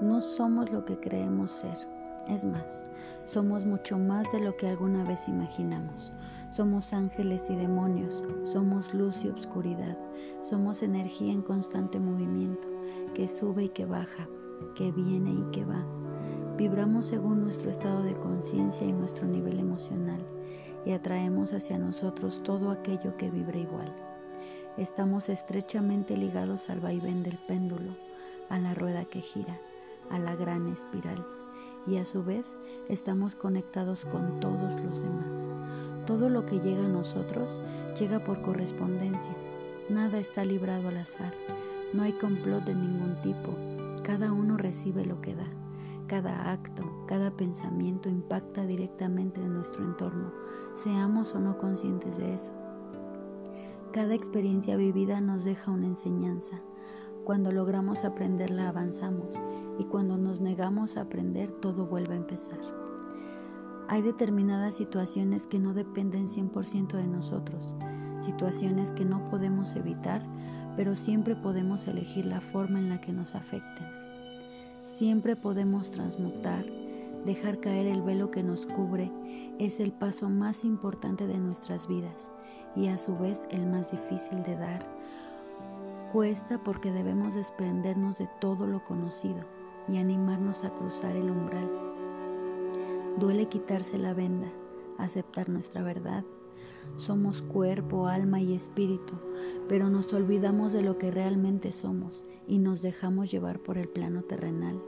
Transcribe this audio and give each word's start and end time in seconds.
No 0.00 0.22
somos 0.22 0.72
lo 0.72 0.86
que 0.86 0.98
creemos 0.98 1.52
ser. 1.52 1.76
Es 2.26 2.46
más, 2.46 2.90
somos 3.24 3.66
mucho 3.66 3.98
más 3.98 4.32
de 4.32 4.40
lo 4.40 4.56
que 4.56 4.66
alguna 4.66 5.04
vez 5.04 5.28
imaginamos. 5.28 6.10
Somos 6.50 6.94
ángeles 6.94 7.42
y 7.50 7.54
demonios, 7.54 8.24
somos 8.44 8.94
luz 8.94 9.24
y 9.24 9.28
obscuridad, 9.28 9.98
somos 10.40 10.82
energía 10.82 11.32
en 11.32 11.42
constante 11.42 12.00
movimiento, 12.00 12.66
que 13.14 13.28
sube 13.28 13.64
y 13.64 13.68
que 13.68 13.84
baja, 13.84 14.26
que 14.74 14.90
viene 14.90 15.32
y 15.32 15.50
que 15.52 15.66
va. 15.66 15.84
Vibramos 16.56 17.06
según 17.06 17.42
nuestro 17.42 17.70
estado 17.70 18.02
de 18.02 18.14
conciencia 18.14 18.86
y 18.86 18.92
nuestro 18.92 19.26
nivel 19.26 19.58
emocional 19.58 20.20
y 20.86 20.92
atraemos 20.92 21.52
hacia 21.52 21.78
nosotros 21.78 22.42
todo 22.42 22.70
aquello 22.70 23.16
que 23.18 23.30
vibra 23.30 23.58
igual. 23.58 23.94
Estamos 24.78 25.28
estrechamente 25.28 26.16
ligados 26.16 26.70
al 26.70 26.80
vaivén 26.80 27.22
del 27.22 27.38
péndulo, 27.38 27.96
a 28.48 28.58
la 28.58 28.72
rueda 28.72 29.04
que 29.04 29.20
gira, 29.20 29.60
a 30.10 30.18
la 30.18 30.34
gran 30.36 30.66
espiral 30.68 31.24
y 31.86 31.96
a 31.96 32.04
su 32.04 32.22
vez 32.22 32.56
estamos 32.88 33.34
conectados 33.34 34.04
con 34.04 34.40
todos 34.40 34.80
los 34.80 35.02
demás. 35.02 35.48
Todo 36.06 36.28
lo 36.28 36.46
que 36.46 36.60
llega 36.60 36.84
a 36.84 36.88
nosotros 36.88 37.60
llega 37.98 38.20
por 38.20 38.42
correspondencia. 38.42 39.34
Nada 39.88 40.18
está 40.18 40.44
librado 40.44 40.88
al 40.88 40.98
azar. 40.98 41.32
No 41.92 42.02
hay 42.02 42.12
complot 42.12 42.64
de 42.64 42.74
ningún 42.74 43.20
tipo. 43.22 43.54
Cada 44.02 44.32
uno 44.32 44.56
recibe 44.56 45.04
lo 45.04 45.20
que 45.20 45.34
da. 45.34 45.46
Cada 46.06 46.50
acto, 46.50 46.82
cada 47.06 47.30
pensamiento 47.30 48.08
impacta 48.08 48.66
directamente 48.66 49.40
en 49.40 49.54
nuestro 49.54 49.84
entorno, 49.84 50.32
seamos 50.74 51.32
o 51.36 51.38
no 51.38 51.56
conscientes 51.56 52.16
de 52.16 52.34
eso. 52.34 52.50
Cada 53.92 54.14
experiencia 54.14 54.76
vivida 54.76 55.20
nos 55.20 55.44
deja 55.44 55.70
una 55.70 55.86
enseñanza. 55.86 56.60
Cuando 57.24 57.52
logramos 57.52 58.04
aprenderla 58.04 58.68
avanzamos 58.68 59.38
y 59.80 59.84
cuando 59.84 60.18
nos 60.18 60.42
negamos 60.42 60.98
a 60.98 61.00
aprender 61.00 61.50
todo 61.52 61.86
vuelve 61.86 62.12
a 62.12 62.18
empezar. 62.18 62.58
Hay 63.88 64.02
determinadas 64.02 64.74
situaciones 64.74 65.46
que 65.46 65.58
no 65.58 65.72
dependen 65.72 66.28
100% 66.28 66.92
de 66.92 67.06
nosotros, 67.06 67.74
situaciones 68.20 68.92
que 68.92 69.06
no 69.06 69.30
podemos 69.30 69.74
evitar, 69.74 70.22
pero 70.76 70.94
siempre 70.94 71.34
podemos 71.34 71.88
elegir 71.88 72.26
la 72.26 72.42
forma 72.42 72.78
en 72.78 72.90
la 72.90 73.00
que 73.00 73.14
nos 73.14 73.34
afecten. 73.34 73.86
Siempre 74.84 75.34
podemos 75.34 75.90
transmutar, 75.90 76.66
dejar 77.24 77.58
caer 77.60 77.86
el 77.86 78.02
velo 78.02 78.30
que 78.30 78.42
nos 78.42 78.66
cubre, 78.66 79.10
es 79.58 79.80
el 79.80 79.92
paso 79.92 80.28
más 80.28 80.62
importante 80.62 81.26
de 81.26 81.38
nuestras 81.38 81.88
vidas 81.88 82.30
y 82.76 82.88
a 82.88 82.98
su 82.98 83.16
vez 83.16 83.42
el 83.48 83.66
más 83.66 83.92
difícil 83.92 84.42
de 84.42 84.56
dar. 84.56 84.86
Cuesta 86.12 86.58
porque 86.62 86.92
debemos 86.92 87.34
desprendernos 87.34 88.18
de 88.18 88.28
todo 88.40 88.66
lo 88.66 88.84
conocido 88.84 89.59
y 89.88 89.98
animarnos 89.98 90.64
a 90.64 90.70
cruzar 90.70 91.16
el 91.16 91.30
umbral 91.30 91.90
Duele 93.18 93.48
quitarse 93.48 93.98
la 93.98 94.14
venda, 94.14 94.50
aceptar 94.96 95.48
nuestra 95.48 95.82
verdad. 95.82 96.24
Somos 96.96 97.42
cuerpo, 97.42 98.06
alma 98.06 98.40
y 98.40 98.54
espíritu, 98.54 99.14
pero 99.68 99.90
nos 99.90 100.12
olvidamos 100.14 100.72
de 100.72 100.82
lo 100.82 100.96
que 100.96 101.10
realmente 101.10 101.72
somos 101.72 102.24
y 102.46 102.58
nos 102.58 102.82
dejamos 102.82 103.30
llevar 103.30 103.58
por 103.58 103.78
el 103.78 103.88
plano 103.88 104.22
terrenal. 104.22 104.80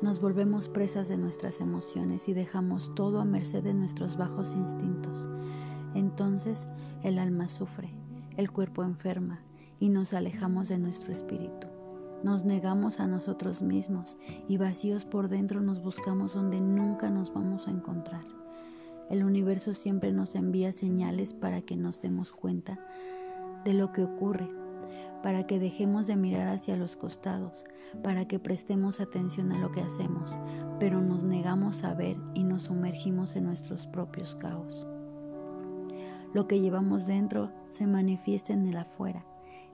Nos 0.00 0.20
volvemos 0.20 0.68
presas 0.68 1.08
de 1.08 1.18
nuestras 1.18 1.60
emociones 1.60 2.28
y 2.28 2.32
dejamos 2.32 2.94
todo 2.94 3.20
a 3.20 3.26
merced 3.26 3.62
de 3.62 3.74
nuestros 3.74 4.16
bajos 4.16 4.54
instintos. 4.54 5.28
Entonces 5.94 6.68
el 7.02 7.18
alma 7.18 7.48
sufre, 7.48 7.92
el 8.36 8.50
cuerpo 8.50 8.84
enferma 8.84 9.40
y 9.80 9.90
nos 9.90 10.14
alejamos 10.14 10.68
de 10.68 10.78
nuestro 10.78 11.12
espíritu. 11.12 11.69
Nos 12.22 12.44
negamos 12.44 13.00
a 13.00 13.06
nosotros 13.06 13.62
mismos 13.62 14.18
y 14.46 14.58
vacíos 14.58 15.06
por 15.06 15.28
dentro 15.28 15.62
nos 15.62 15.82
buscamos 15.82 16.34
donde 16.34 16.60
nunca 16.60 17.08
nos 17.08 17.32
vamos 17.32 17.66
a 17.66 17.70
encontrar. 17.70 18.24
El 19.08 19.24
universo 19.24 19.72
siempre 19.72 20.12
nos 20.12 20.34
envía 20.34 20.70
señales 20.70 21.32
para 21.32 21.62
que 21.62 21.76
nos 21.76 22.02
demos 22.02 22.30
cuenta 22.32 22.78
de 23.64 23.72
lo 23.72 23.92
que 23.92 24.04
ocurre, 24.04 24.50
para 25.22 25.46
que 25.46 25.58
dejemos 25.58 26.06
de 26.06 26.16
mirar 26.16 26.48
hacia 26.48 26.76
los 26.76 26.94
costados, 26.94 27.64
para 28.02 28.28
que 28.28 28.38
prestemos 28.38 29.00
atención 29.00 29.50
a 29.52 29.58
lo 29.58 29.72
que 29.72 29.80
hacemos, 29.80 30.36
pero 30.78 31.00
nos 31.00 31.24
negamos 31.24 31.84
a 31.84 31.94
ver 31.94 32.18
y 32.34 32.44
nos 32.44 32.64
sumergimos 32.64 33.34
en 33.34 33.44
nuestros 33.44 33.86
propios 33.86 34.34
caos. 34.34 34.86
Lo 36.34 36.46
que 36.46 36.60
llevamos 36.60 37.06
dentro 37.06 37.50
se 37.70 37.86
manifiesta 37.86 38.52
en 38.52 38.68
el 38.68 38.76
afuera, 38.76 39.24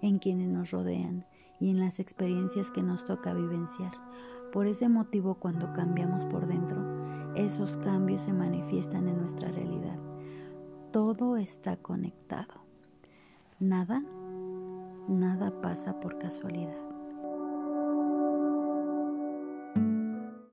en 0.00 0.18
quienes 0.18 0.48
nos 0.48 0.70
rodean, 0.70 1.26
y 1.60 1.70
en 1.70 1.80
las 1.80 1.98
experiencias 1.98 2.70
que 2.70 2.82
nos 2.82 3.04
toca 3.04 3.34
vivenciar. 3.34 3.92
Por 4.52 4.66
ese 4.66 4.88
motivo, 4.88 5.34
cuando 5.34 5.72
cambiamos 5.72 6.24
por 6.24 6.46
dentro, 6.46 6.78
esos 7.34 7.76
cambios 7.78 8.22
se 8.22 8.32
manifiestan 8.32 9.08
en 9.08 9.18
nuestra 9.18 9.50
realidad. 9.50 9.98
Todo 10.92 11.36
está 11.36 11.76
conectado. 11.76 12.54
Nada, 13.60 14.02
nada 15.08 15.60
pasa 15.60 16.00
por 16.00 16.18
casualidad. 16.18 16.95